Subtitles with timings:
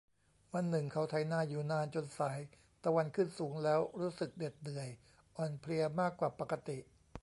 [0.53, 2.39] วันหนึ่งเขาไถนาอยู่นานจนสาย
[2.83, 4.89] ตะวันขึ้นสูงแล้วรู้สึกเหน็ดเหนื่อย
[5.37, 6.77] อ่อนเพลียมากกว่าปกติ